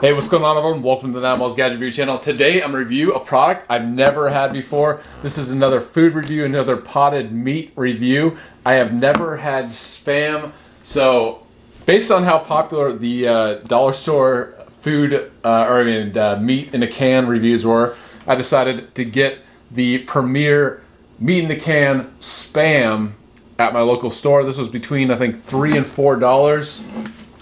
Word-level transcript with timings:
Hey, 0.00 0.14
what's 0.14 0.28
going 0.28 0.44
on, 0.44 0.56
everyone? 0.56 0.80
Welcome 0.82 1.12
to 1.12 1.20
the 1.20 1.36
Nine 1.36 1.46
Gadget 1.54 1.72
Review 1.72 1.90
channel. 1.90 2.16
Today, 2.16 2.62
I'm 2.62 2.72
going 2.72 2.82
to 2.82 2.88
review 2.88 3.12
a 3.12 3.20
product 3.20 3.66
I've 3.68 3.86
never 3.86 4.30
had 4.30 4.50
before. 4.50 5.02
This 5.20 5.36
is 5.36 5.50
another 5.50 5.78
food 5.78 6.14
review, 6.14 6.46
another 6.46 6.78
potted 6.78 7.32
meat 7.32 7.74
review. 7.76 8.38
I 8.64 8.76
have 8.76 8.94
never 8.94 9.36
had 9.36 9.66
spam. 9.66 10.52
So, 10.82 11.42
based 11.84 12.10
on 12.10 12.24
how 12.24 12.38
popular 12.38 12.94
the 12.94 13.28
uh, 13.28 13.54
dollar 13.56 13.92
store 13.92 14.54
food, 14.78 15.30
uh, 15.44 15.66
or 15.68 15.82
I 15.82 15.84
mean, 15.84 16.16
uh, 16.16 16.38
meat 16.40 16.74
in 16.74 16.82
a 16.82 16.88
can 16.88 17.28
reviews 17.28 17.66
were, 17.66 17.94
I 18.26 18.36
decided 18.36 18.94
to 18.94 19.04
get 19.04 19.40
the 19.70 19.98
premier 19.98 20.82
meat 21.18 21.44
in 21.44 21.50
a 21.50 21.60
can 21.60 22.06
spam 22.20 23.10
at 23.58 23.74
my 23.74 23.80
local 23.80 24.08
store. 24.08 24.44
This 24.44 24.56
was 24.56 24.68
between, 24.68 25.10
I 25.10 25.16
think, 25.16 25.36
three 25.36 25.76
and 25.76 25.86
four 25.86 26.16
dollars. 26.16 26.82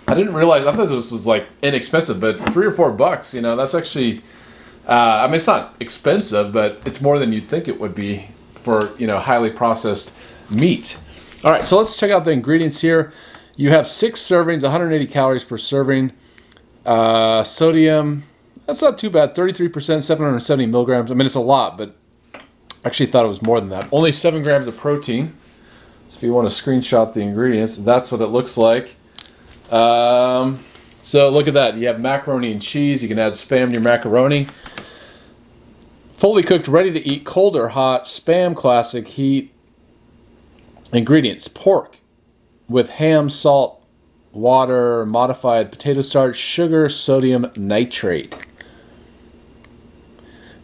I 0.09 0.15
didn't 0.15 0.35
realize. 0.35 0.65
I 0.65 0.73
thought 0.73 0.89
this 0.89 1.13
was 1.13 1.27
like 1.27 1.47
inexpensive, 1.63 2.19
but 2.19 2.39
three 2.53 2.67
or 2.67 2.71
four 2.71 2.91
bucks. 2.91 3.35
You 3.35 3.43
know, 3.43 3.57
that's 3.57 3.75
actually. 3.75 4.21
Uh, 4.87 5.21
I 5.23 5.27
mean, 5.27 5.35
it's 5.35 5.47
not 5.47 5.77
expensive, 5.81 6.51
but 6.51 6.81
it's 6.87 7.03
more 7.03 7.19
than 7.19 7.31
you'd 7.31 7.47
think 7.47 7.69
it 7.69 7.79
would 7.79 7.95
be 7.95 8.31
for 8.55 8.91
you 8.97 9.07
know 9.07 9.19
highly 9.19 9.51
processed 9.51 10.17
meat. 10.51 10.99
All 11.45 11.53
right, 11.53 11.65
so 11.65 11.77
let's 11.77 11.99
check 11.99 12.11
out 12.11 12.25
the 12.25 12.31
ingredients 12.31 12.81
here. 12.81 13.13
You 13.55 13.71
have 13.71 13.87
six 13.87 14.21
servings, 14.21 14.63
180 14.63 15.07
calories 15.07 15.45
per 15.45 15.59
serving. 15.59 16.13
Uh, 16.87 17.45
sodium, 17.45 18.25
that's 18.67 18.83
not 18.83 18.99
too 18.99 19.11
bad. 19.11 19.35
33%, 19.35 20.03
770 20.03 20.67
milligrams. 20.67 21.11
I 21.11 21.15
mean, 21.15 21.27
it's 21.27 21.35
a 21.35 21.41
lot, 21.41 21.79
but 21.79 21.95
I 22.35 22.41
actually 22.85 23.07
thought 23.07 23.25
it 23.25 23.29
was 23.29 23.43
more 23.43 23.61
than 23.61 23.69
that. 23.71 23.89
Only 23.93 24.13
seven 24.13 24.43
grams 24.43 24.67
of 24.67 24.77
protein. 24.77 25.35
So 26.09 26.19
if 26.19 26.23
you 26.23 26.33
want 26.33 26.51
to 26.51 26.55
screenshot 26.55 27.13
the 27.13 27.21
ingredients, 27.21 27.77
that's 27.77 28.11
what 28.11 28.21
it 28.21 28.27
looks 28.27 28.57
like. 28.57 28.97
Um, 29.71 30.61
so 31.01 31.31
look 31.31 31.49
at 31.49 31.55
that. 31.55 31.77
You 31.77 31.87
have 31.87 32.01
macaroni 32.01 32.53
and 32.53 32.61
cheese. 32.63 33.03
You 33.03 33.09
can 33.09 33.19
add 33.19 33.33
spam 33.33 33.69
to 33.69 33.73
your 33.75 33.83
macaroni. 33.83 34.49
Fully 36.15 36.43
cooked, 36.43 36.67
ready 36.67 36.91
to 36.91 37.07
eat, 37.07 37.25
cold 37.25 37.55
or 37.55 37.69
hot, 37.69 38.05
spam 38.05 38.57
classic 38.57 39.09
heat. 39.09 39.53
Ingredients 40.93 41.49
pork 41.49 41.99
with 42.69 42.91
ham, 42.91 43.31
salt, 43.31 43.85
water, 44.33 45.07
modified 45.07 45.71
potato 45.71 46.03
starch, 46.03 46.37
sugar, 46.37 46.89
sodium 46.89 47.51
nitrate. 47.57 48.35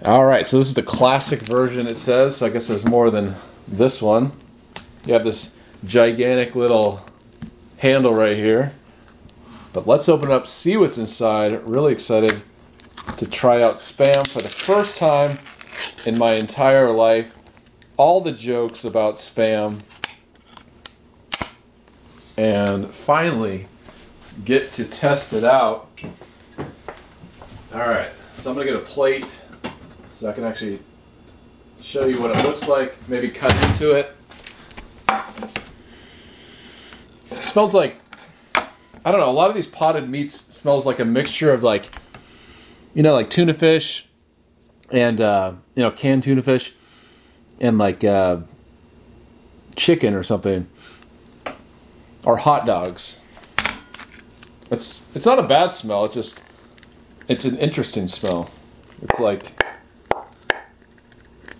All 0.04 0.24
right, 0.26 0.46
so 0.46 0.58
this 0.58 0.68
is 0.68 0.74
the 0.74 0.82
classic 0.82 1.40
version, 1.40 1.86
it 1.86 1.96
says. 1.96 2.36
So 2.36 2.46
I 2.46 2.50
guess 2.50 2.66
there's 2.66 2.84
more 2.84 3.10
than 3.10 3.36
this 3.66 4.02
one. 4.02 4.32
You 5.06 5.14
have 5.14 5.24
this 5.24 5.56
gigantic 5.84 6.54
little 6.54 7.04
handle 7.78 8.14
right 8.14 8.36
here. 8.36 8.72
But 9.74 9.88
let's 9.88 10.08
open 10.08 10.30
up, 10.30 10.46
see 10.46 10.76
what's 10.76 10.98
inside. 10.98 11.68
Really 11.68 11.92
excited 11.92 12.40
to 13.16 13.28
try 13.28 13.60
out 13.60 13.74
Spam 13.74 14.24
for 14.26 14.40
the 14.40 14.48
first 14.48 14.98
time 15.00 15.36
in 16.06 16.16
my 16.16 16.34
entire 16.34 16.92
life. 16.92 17.36
All 17.96 18.20
the 18.20 18.30
jokes 18.30 18.84
about 18.84 19.14
Spam. 19.14 19.80
And 22.38 22.86
finally 22.86 23.66
get 24.44 24.72
to 24.74 24.84
test 24.84 25.32
it 25.32 25.42
out. 25.42 26.04
All 27.72 27.80
right, 27.80 28.10
so 28.38 28.50
I'm 28.50 28.56
gonna 28.56 28.70
get 28.70 28.76
a 28.76 28.78
plate 28.78 29.42
so 30.12 30.28
I 30.28 30.32
can 30.32 30.44
actually 30.44 30.78
show 31.80 32.06
you 32.06 32.20
what 32.22 32.30
it 32.30 32.40
looks 32.44 32.68
like, 32.68 32.96
maybe 33.08 33.28
cut 33.28 33.52
into 33.66 33.92
it. 33.92 34.14
It 37.32 37.38
smells 37.38 37.74
like 37.74 38.03
I 39.04 39.10
don't 39.10 39.20
know. 39.20 39.30
A 39.30 39.32
lot 39.32 39.50
of 39.50 39.54
these 39.56 39.66
potted 39.66 40.08
meats 40.08 40.34
smells 40.54 40.86
like 40.86 40.98
a 40.98 41.04
mixture 41.04 41.52
of 41.52 41.62
like, 41.62 41.90
you 42.94 43.02
know, 43.02 43.12
like 43.12 43.28
tuna 43.28 43.52
fish, 43.52 44.06
and 44.90 45.20
uh, 45.20 45.52
you 45.74 45.82
know, 45.82 45.90
canned 45.90 46.22
tuna 46.22 46.42
fish, 46.42 46.72
and 47.60 47.76
like 47.76 48.02
uh, 48.02 48.38
chicken 49.76 50.14
or 50.14 50.22
something, 50.22 50.66
or 52.24 52.38
hot 52.38 52.66
dogs. 52.66 53.20
It's 54.70 55.06
it's 55.14 55.26
not 55.26 55.38
a 55.38 55.42
bad 55.42 55.74
smell. 55.74 56.04
It's 56.06 56.14
just 56.14 56.42
it's 57.28 57.44
an 57.44 57.58
interesting 57.58 58.08
smell. 58.08 58.50
It's 59.02 59.20
like 59.20 59.62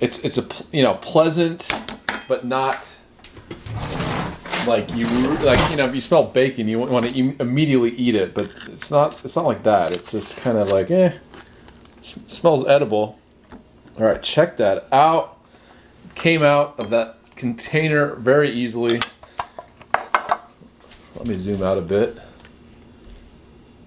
it's 0.00 0.24
it's 0.24 0.38
a 0.38 0.46
you 0.72 0.82
know 0.82 0.94
pleasant, 0.94 1.70
but 2.26 2.46
not 2.46 2.96
like 4.66 4.94
you 4.94 5.06
like 5.38 5.70
you 5.70 5.76
know 5.76 5.86
if 5.86 5.94
you 5.94 6.00
smell 6.00 6.24
bacon 6.24 6.68
you 6.68 6.78
want 6.78 7.08
to 7.08 7.36
immediately 7.40 7.90
eat 7.90 8.14
it 8.14 8.34
but 8.34 8.44
it's 8.68 8.90
not 8.90 9.24
it's 9.24 9.36
not 9.36 9.44
like 9.44 9.62
that. 9.62 9.92
It's 9.92 10.12
just 10.12 10.36
kind 10.38 10.58
of 10.58 10.70
like 10.70 10.90
eh 10.90 11.12
smells 12.26 12.66
edible. 12.66 13.18
All 13.98 14.04
right 14.04 14.22
check 14.22 14.56
that 14.58 14.92
out. 14.92 15.38
Came 16.14 16.42
out 16.42 16.78
of 16.78 16.90
that 16.90 17.16
container 17.36 18.14
very 18.14 18.50
easily. 18.50 19.00
Let 21.16 21.26
me 21.26 21.34
zoom 21.34 21.62
out 21.62 21.78
a 21.78 21.82
bit. 21.82 22.18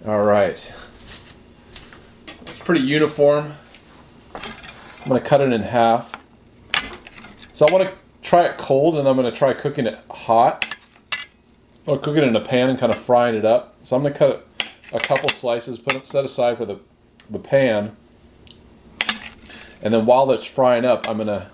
All 0.06 0.24
right 0.24 0.72
it's 2.42 2.64
pretty 2.64 2.82
uniform. 2.82 3.54
I'm 4.36 5.08
gonna 5.08 5.22
cut 5.22 5.42
it 5.42 5.52
in 5.52 5.62
half. 5.62 6.14
So 7.54 7.66
I 7.68 7.74
want 7.74 7.88
to 7.88 7.94
try 8.28 8.44
it 8.44 8.58
cold 8.58 8.98
and 8.98 9.08
I'm 9.08 9.16
going 9.16 9.32
to 9.32 9.38
try 9.38 9.54
cooking 9.54 9.88
it 9.88 9.98
hot. 10.12 10.76
Or 11.86 11.98
cook 11.98 12.18
it 12.18 12.24
in 12.26 12.36
a 12.36 12.42
pan 12.42 12.70
and 12.70 12.78
kind 12.78 12.94
of 12.94 13.00
frying 13.00 13.36
it 13.36 13.46
up. 13.46 13.76
So 13.84 13.96
I'm 13.96 14.02
going 14.02 14.14
to 14.14 14.20
cut 14.20 14.46
a 14.94 15.00
couple 15.00 15.30
slices, 15.30 15.80
put 15.80 15.96
it 15.96 16.06
set 16.06 16.26
aside 16.26 16.58
for 16.58 16.66
the, 16.66 16.80
the 17.30 17.40
pan. 17.40 17.96
And 19.82 19.94
then 19.94 20.06
while 20.06 20.30
it's 20.32 20.46
frying 20.46 20.84
up, 20.84 21.08
I'm 21.08 21.18
going 21.18 21.28
to 21.28 21.50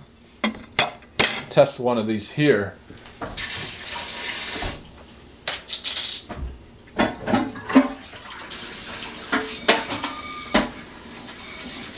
test 1.52 1.80
one 1.80 2.00
of 2.00 2.08
these 2.08 2.32
here. 2.32 2.76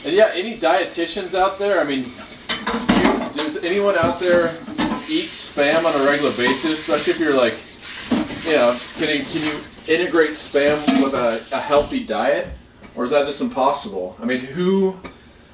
And 0.04 0.14
yeah, 0.14 0.30
any 0.34 0.56
dietitians 0.58 1.34
out 1.34 1.58
there? 1.58 1.80
I 1.80 1.84
mean, 1.84 2.04
you, 2.90 3.34
does 3.34 3.64
anyone 3.64 3.96
out 3.98 4.20
there 4.20 4.46
eat 5.08 5.30
spam 5.30 5.84
on 5.84 6.00
a 6.00 6.10
regular 6.10 6.32
basis, 6.32 6.80
especially 6.80 7.12
if 7.12 7.18
you're 7.20 7.36
like, 7.36 7.54
you 8.46 8.56
know, 8.56 8.76
can 8.96 9.16
you, 9.16 9.24
can 9.24 9.42
you 9.42 9.60
integrate 9.88 10.30
spam 10.30 10.76
with 11.02 11.14
a, 11.14 11.56
a 11.56 11.60
healthy 11.60 12.04
diet, 12.04 12.48
or 12.94 13.04
is 13.04 13.10
that 13.10 13.26
just 13.26 13.40
impossible? 13.40 14.16
I 14.20 14.24
mean, 14.24 14.40
who? 14.40 14.98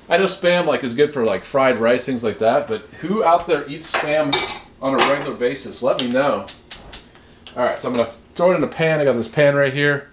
I 0.09 0.17
know 0.17 0.25
spam 0.25 0.67
like 0.67 0.85
is 0.85 0.95
good 0.95 1.13
for 1.13 1.25
like 1.25 1.45
fried 1.45 1.77
rice, 1.77 2.05
things 2.07 2.25
like 2.25 2.39
that, 2.39 2.69
but 2.69 2.83
who 3.01 3.25
out 3.25 3.47
there 3.47 3.69
eats 3.69 3.91
spam 3.91 4.35
on 4.81 4.95
a 4.95 4.97
regular 5.09 5.37
basis? 5.37 5.83
Let 5.83 6.01
me 6.01 6.11
know. 6.11 6.47
All 7.57 7.65
right, 7.65 7.79
so 7.79 7.89
I'm 7.89 7.97
gonna 7.97 8.11
throw 8.35 8.53
it 8.53 8.57
in 8.57 8.65
a 8.65 8.69
pan. 8.69 9.01
I 9.01 9.05
got 9.05 9.15
this 9.15 9.29
pan 9.29 9.55
right 9.55 9.73
here. 9.73 10.11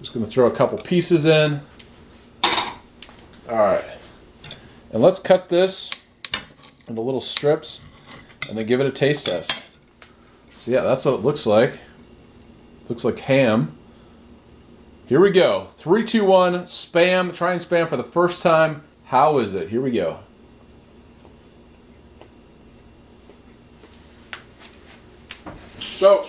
Just 0.00 0.14
gonna 0.14 0.26
throw 0.26 0.46
a 0.46 0.50
couple 0.50 0.78
pieces 0.78 1.26
in. 1.26 1.60
All 3.48 3.56
right, 3.56 3.84
and 4.92 5.02
let's 5.02 5.18
cut 5.18 5.48
this 5.48 5.90
into 6.86 7.00
little 7.00 7.20
strips 7.20 7.86
and 8.48 8.56
then 8.56 8.66
give 8.66 8.80
it 8.80 8.86
a 8.86 8.90
taste 8.90 9.26
test. 9.26 9.76
So 10.56 10.70
yeah, 10.70 10.80
that's 10.80 11.04
what 11.04 11.14
it 11.14 11.20
looks 11.20 11.46
like. 11.46 11.78
Looks 12.88 13.04
like 13.04 13.18
ham. 13.20 13.76
Here 15.06 15.20
we 15.20 15.30
go. 15.30 15.68
Three, 15.72 16.04
two, 16.04 16.24
one. 16.24 16.64
Spam. 16.64 17.34
Try 17.34 17.52
and 17.52 17.60
spam 17.60 17.88
for 17.88 17.96
the 17.96 18.04
first 18.04 18.42
time. 18.42 18.82
How 19.04 19.38
is 19.38 19.54
it? 19.54 19.68
Here 19.68 19.80
we 19.80 19.90
go. 19.90 20.20
So, 25.76 26.24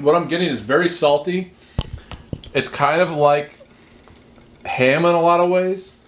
what 0.00 0.14
I'm 0.14 0.26
getting 0.26 0.48
is 0.48 0.60
very 0.60 0.88
salty. 0.88 1.52
It's 2.52 2.68
kind 2.68 3.00
of 3.00 3.12
like 3.12 3.60
ham 4.76 5.04
in 5.04 5.14
a 5.14 5.20
lot 5.20 5.40
of 5.40 5.48
ways. 5.50 5.98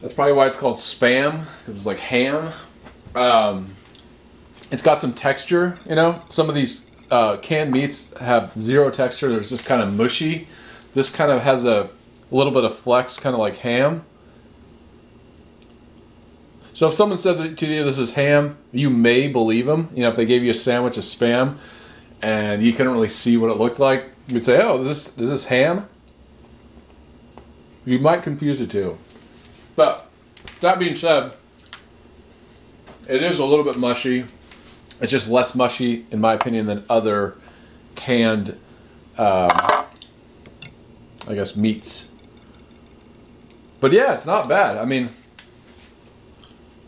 That's 0.00 0.14
probably 0.14 0.32
why 0.34 0.46
it's 0.46 0.56
called 0.56 0.76
spam 0.76 1.44
because 1.60 1.76
it's 1.76 1.86
like 1.86 1.98
ham. 1.98 2.52
Um, 3.14 3.74
it's 4.70 4.82
got 4.82 4.98
some 4.98 5.12
texture, 5.12 5.76
you 5.88 5.94
know. 5.94 6.22
Some 6.28 6.48
of 6.48 6.54
these 6.54 6.90
uh, 7.10 7.36
canned 7.38 7.72
meats 7.72 8.16
have 8.18 8.52
zero 8.58 8.90
texture. 8.90 9.28
They're 9.28 9.40
just 9.40 9.66
kind 9.66 9.82
of 9.82 9.92
mushy. 9.92 10.48
This 10.94 11.10
kind 11.10 11.30
of 11.30 11.42
has 11.42 11.64
a, 11.64 11.90
little 12.30 12.52
bit 12.52 12.64
of 12.64 12.74
flex, 12.74 13.18
kind 13.18 13.34
of 13.34 13.40
like 13.40 13.56
ham. 13.58 14.04
So 16.72 16.88
if 16.88 16.94
someone 16.94 17.18
said 17.18 17.58
to 17.58 17.66
you 17.66 17.84
this 17.84 17.98
is 17.98 18.14
ham, 18.14 18.56
you 18.72 18.88
may 18.88 19.28
believe 19.28 19.66
them. 19.66 19.88
You 19.92 20.02
know, 20.02 20.08
if 20.08 20.16
they 20.16 20.24
gave 20.24 20.44
you 20.44 20.52
a 20.52 20.54
sandwich 20.54 20.96
of 20.96 21.04
spam 21.04 21.58
and 22.22 22.62
you 22.62 22.72
couldn't 22.72 22.92
really 22.92 23.08
see 23.08 23.36
what 23.36 23.50
it 23.50 23.58
looked 23.58 23.78
like, 23.78 24.06
you'd 24.28 24.44
say, 24.44 24.60
"Oh, 24.62 24.78
is 24.78 24.86
this 24.86 25.18
is 25.18 25.30
this 25.30 25.44
ham?" 25.46 25.88
You 27.84 27.98
might 27.98 28.22
confuse 28.22 28.58
the 28.58 28.66
two. 28.66 28.98
But 29.76 30.06
that 30.60 30.78
being 30.78 30.94
said, 30.94 31.32
it 33.08 33.22
is 33.22 33.38
a 33.38 33.44
little 33.44 33.64
bit 33.64 33.78
mushy. 33.78 34.24
It's 35.00 35.10
just 35.10 35.30
less 35.30 35.54
mushy, 35.54 36.06
in 36.10 36.20
my 36.20 36.34
opinion, 36.34 36.66
than 36.66 36.84
other 36.90 37.36
canned, 37.94 38.50
um, 39.16 39.50
I 41.28 41.34
guess, 41.34 41.56
meats. 41.56 42.10
But 43.80 43.92
yeah, 43.92 44.12
it's 44.14 44.26
not 44.26 44.48
bad. 44.48 44.76
I 44.76 44.84
mean, 44.84 45.08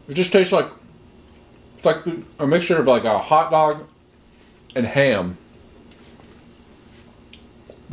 it 0.09 0.15
just 0.15 0.33
tastes 0.33 0.53
like 0.53 0.67
it's 1.77 1.85
like 1.85 2.05
a 2.39 2.47
mixture 2.47 2.79
of 2.79 2.87
like 2.87 3.05
a 3.05 3.19
hot 3.19 3.51
dog 3.51 3.87
and 4.77 4.87
ham. 4.87 5.39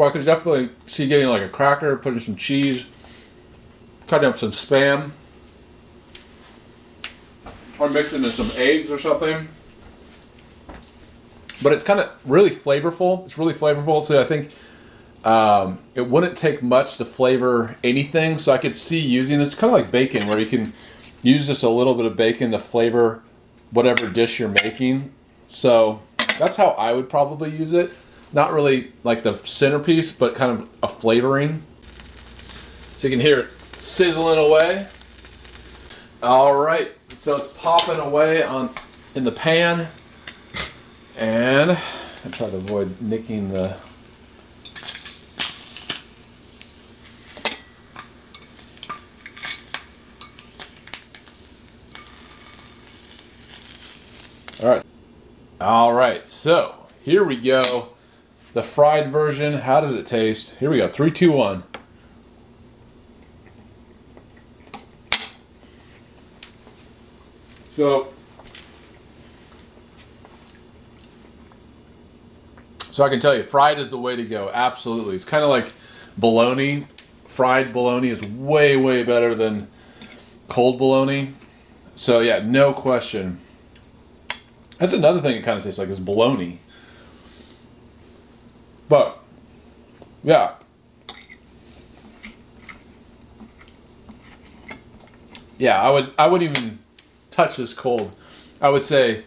I 0.07 0.12
could 0.12 0.25
definitely 0.25 0.69
see 0.86 1.07
getting 1.07 1.28
like 1.28 1.42
a 1.42 1.50
cracker, 1.50 1.96
putting 1.98 2.19
some 2.19 2.36
cheese, 2.36 2.86
cutting 4.07 4.30
up 4.30 4.38
some 4.38 4.51
spam, 4.51 5.12
or 7.80 7.90
mixing 7.90 8.24
in 8.24 8.30
some 8.30 8.50
eggs 8.57 8.92
or 8.92 9.00
something. 9.00 9.48
But 11.62 11.74
it's 11.74 11.84
kind 11.84 12.00
of 12.00 12.10
really 12.25 12.50
flavorful. 12.50 13.25
It's 13.25 13.38
really 13.38 13.54
flavorful. 13.54 14.01
So 14.04 14.22
I 14.22 14.24
think 14.24 14.51
um, 15.25 15.80
it 15.96 16.07
wouldn't 16.07 16.38
take 16.38 16.63
much 16.63 16.98
to 16.98 17.06
flavor 17.06 17.75
anything. 17.84 18.38
So 18.38 18.54
I 18.54 18.57
could 18.57 18.78
see 18.78 19.00
using 19.00 19.40
this 19.40 19.56
kind 19.56 19.74
of 19.74 19.80
like 19.80 19.92
bacon, 19.92 20.25
where 20.28 20.40
you 20.40 20.45
can 20.45 20.74
use 21.22 21.48
just 21.48 21.63
a 21.63 21.69
little 21.69 21.95
bit 21.95 22.06
of 22.06 22.16
bacon 22.16 22.52
to 22.52 22.60
flavor 22.60 23.22
whatever 23.72 24.10
dish 24.10 24.40
you're 24.40 24.50
making. 24.50 25.12
So 25.48 26.02
that's 26.38 26.56
how 26.56 26.69
I 26.69 26.94
would 26.94 27.10
probably 27.10 27.52
use 27.52 27.74
it. 27.74 27.92
Not 28.31 28.54
really 28.54 28.92
like 29.04 29.24
the 29.24 29.36
centerpiece, 29.36 30.12
but 30.12 30.36
kind 30.36 30.62
of 30.62 30.70
a 30.84 30.88
flavoring. 30.88 31.64
So 31.81 33.08
you 33.08 33.12
can 33.12 33.20
hear 33.20 33.40
it 33.40 33.50
sizzling 33.50 34.38
away. 34.38 34.88
All 36.22 36.56
right, 36.56 36.90
so 37.16 37.38
it's 37.38 37.48
popping 37.48 37.98
away 38.00 38.44
on 38.44 38.70
in 39.16 39.24
the 39.24 39.31
pan, 39.31 39.88
and 41.18 41.72
I 41.72 42.30
try 42.31 42.50
to 42.50 42.58
avoid 42.58 43.02
nicking 43.02 43.50
the. 43.54 43.78
All 54.62 54.70
right. 54.70 54.84
All 55.62 55.94
right, 55.94 56.26
so 56.26 56.76
here 57.02 57.24
we 57.24 57.38
go. 57.38 57.90
The 58.54 58.63
fried 58.63 59.07
version. 59.07 59.54
How 59.54 59.81
does 59.81 59.94
it 59.94 60.06
taste? 60.06 60.56
Here 60.56 60.69
we 60.69 60.78
go. 60.78 60.88
Three, 60.88 61.12
two, 61.12 61.31
one. 61.31 61.63
So, 67.80 68.10
so 72.92 73.06
I 73.06 73.10
can 73.10 73.22
tell 73.22 73.34
you, 73.34 73.44
fried 73.44 73.80
is 73.80 73.90
the 73.90 73.98
way 73.98 74.18
to 74.18 74.25
go. 74.25 74.52
Absolutely, 74.54 75.16
it's 75.16 75.24
kind 75.24 75.45
of 75.45 75.50
like 75.50 75.72
bologna. 76.18 76.88
Fried 77.25 77.72
bologna 77.72 78.10
is 78.10 78.22
way, 78.25 78.75
way 78.75 79.04
better 79.04 79.34
than 79.34 79.69
cold 80.50 80.78
bologna. 80.78 81.31
So 81.95 82.19
yeah, 82.19 82.40
no 82.44 82.74
question. 82.74 83.40
That's 84.78 84.92
another 84.92 85.22
thing 85.22 85.38
it 85.38 85.44
kind 85.44 85.57
of 85.57 85.63
tastes 85.63 85.80
like 85.80 85.88
is 85.88 86.02
bologna. 86.02 86.60
But 88.90 89.20
yeah. 90.24 90.56
Yeah, 95.58 95.82
I 95.82 95.90
would 95.92 96.12
I 96.18 96.28
wouldn't 96.28 96.58
even 96.58 96.80
touch 97.32 97.56
this 97.58 97.74
cold. 97.74 98.12
I 98.62 98.70
would 98.70 98.84
say 98.84 99.24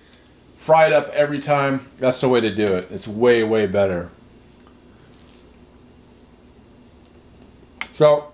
fry 0.57 0.87
it 0.87 0.93
up 0.93 1.09
every 1.11 1.39
time. 1.39 1.89
That's 1.99 2.21
the 2.21 2.29
way 2.29 2.41
to 2.41 2.55
do 2.55 2.65
it. 2.65 2.89
It's 2.91 3.09
way, 3.09 3.43
way 3.45 3.67
better. 3.67 4.11
So, 7.95 8.33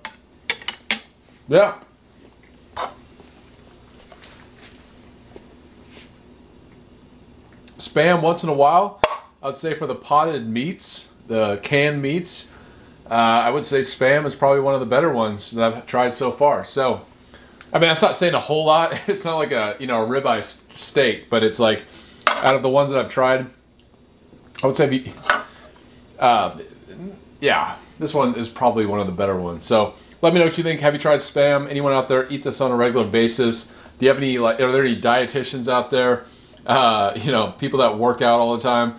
yeah. 1.49 1.75
Spam 7.79 8.23
once 8.23 8.43
in 8.43 8.49
a 8.49 8.55
while. 8.55 9.01
I 9.43 9.47
would 9.47 9.57
say 9.57 9.75
for 9.75 9.87
the 9.87 9.95
potted 9.95 10.49
meats, 10.49 11.08
the 11.29 11.59
canned 11.63 12.03
meats, 12.03 12.51
uh, 13.11 13.15
I 13.15 13.51
would 13.51 13.65
say 13.65 13.81
spam 13.81 14.27
is 14.27 14.35
probably 14.35 14.61
one 14.61 14.75
of 14.75 14.81
the 14.81 14.87
better 14.87 15.11
ones 15.11 15.53
that 15.53 15.73
I've 15.73 15.87
tried 15.87 16.13
so 16.13 16.31
far. 16.31 16.65
So, 16.65 17.03
I 17.73 17.79
mean, 17.79 17.89
that's 17.89 18.03
not 18.03 18.17
saying 18.17 18.35
a 18.35 18.41
whole 18.41 18.67
lot. 18.67 19.01
It's 19.09 19.25
not 19.25 19.37
like 19.37 19.53
a 19.53 19.77
you 19.79 19.87
know 19.87 20.05
a 20.05 20.07
ribeye 20.07 20.43
steak, 20.71 21.31
but 21.31 21.43
it's 21.43 21.59
like 21.59 21.85
out 22.27 22.55
of 22.55 22.63
the 22.63 22.69
ones 22.69 22.91
that 22.91 22.99
I've 22.99 23.11
tried, 23.11 23.47
I 24.63 24.67
would 24.67 24.77
say, 24.77 24.93
you, 24.95 25.13
uh, 26.19 26.59
yeah, 27.41 27.77
this 27.99 28.13
one 28.15 28.35
is 28.35 28.49
probably 28.49 28.87
one 28.87 29.01
of 29.01 29.07
the 29.07 29.13
better 29.13 29.37
ones. 29.37 29.65
So 29.65 29.95
let 30.21 30.33
me 30.33 30.41
know 30.41 30.47
what 30.47 30.59
you 30.59 30.65
think. 30.65 30.81
Have 30.81 30.95
you 30.95 31.01
tried 31.01 31.19
spam? 31.19 31.69
Anyone 31.71 31.93
out 31.93 32.09
there 32.09 32.27
eat 32.31 32.43
this 32.43 32.61
on 32.61 32.71
a 32.71 32.77
regular 32.77 33.07
basis? 33.07 33.75
Do 33.99 34.07
you 34.07 34.09
have 34.09 34.19
any 34.19 34.39
like? 34.39 34.61
Are 34.61 34.71
there 34.71 34.85
any 34.85 35.01
dietitians 35.01 35.69
out 35.69 35.91
there? 35.91 36.25
Uh, 36.67 37.13
you 37.17 37.33
know, 37.33 37.53
people 37.53 37.79
that 37.79 37.97
work 37.97 38.21
out 38.21 38.41
all 38.41 38.57
the 38.57 38.63
time. 38.63 38.97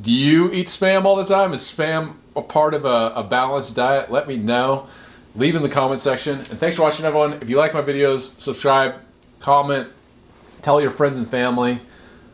Do 0.00 0.12
you 0.12 0.52
eat 0.52 0.68
spam 0.68 1.04
all 1.04 1.16
the 1.16 1.24
time? 1.24 1.52
Is 1.52 1.62
spam 1.62 2.14
a 2.36 2.42
part 2.42 2.74
of 2.74 2.84
a, 2.84 3.12
a 3.14 3.24
balanced 3.24 3.74
diet? 3.74 4.10
Let 4.10 4.28
me 4.28 4.36
know 4.36 4.88
leave 5.38 5.54
in 5.54 5.62
the 5.62 5.68
comment 5.68 6.00
section. 6.00 6.38
And 6.38 6.58
thanks 6.58 6.76
for 6.76 6.82
watching, 6.82 7.06
everyone. 7.06 7.34
If 7.34 7.48
you 7.48 7.56
like 7.56 7.72
my 7.72 7.82
videos, 7.82 8.38
subscribe, 8.40 8.96
comment, 9.38 9.88
tell 10.62 10.80
your 10.80 10.90
friends 10.90 11.16
and 11.16 11.28
family, 11.28 11.80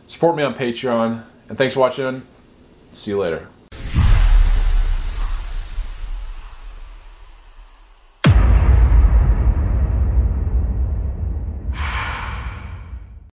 support 0.07 0.37
me 0.37 0.43
on 0.43 0.55
Patreon. 0.55 1.25
And 1.49 1.59
thanks 1.59 1.75
for 1.75 1.81
watching. 1.81 2.23
See 2.93 3.11
you 3.11 3.19
later. 3.19 3.49